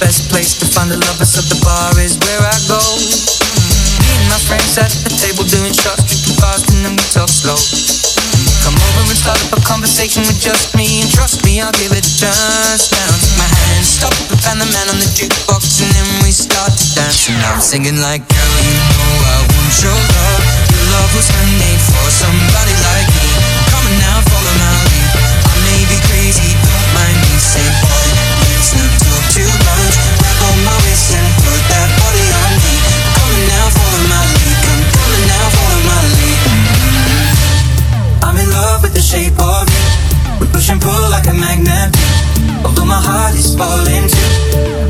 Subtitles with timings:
[0.00, 2.78] best place to find the lovers of the bar is where I go.
[2.78, 7.30] Me and my friends at the table doing shots, drinking fast, and then we talk
[7.30, 7.58] slow.
[8.62, 11.90] Come over and start up a conversation with just me, and trust me, I'll give
[11.90, 12.90] it a chance.
[12.94, 16.30] Now take my hand, stop and find the man on the jukebox, and then we
[16.30, 17.26] start to dance.
[17.28, 18.54] And I'm singing like, girl,
[42.98, 44.30] my heart is falling too.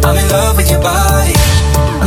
[0.01, 1.37] I'm in love with your body.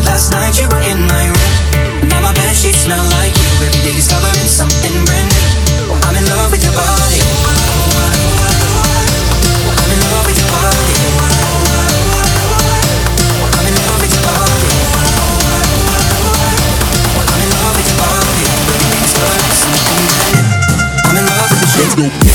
[0.02, 2.10] Last night you were in my room.
[2.10, 3.50] Now my bed sheets smell like you.
[3.62, 5.94] Every day discovering something brand new.
[5.94, 7.22] I'm in love with your body.
[9.62, 10.98] I'm in love with your body.
[13.54, 14.74] I'm in love with your body.
[17.30, 18.42] I'm in love with your body.
[18.58, 20.50] Every day discovering something brand new.
[21.06, 22.31] I'm in love with the shape.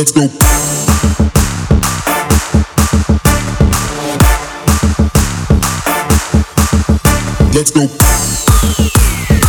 [0.00, 0.22] Let's go.
[7.52, 9.39] Let's go.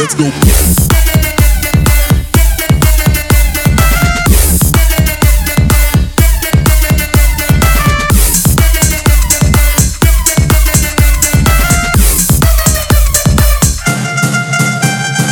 [0.00, 0.24] Let's go.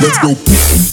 [0.03, 0.88] Let's go.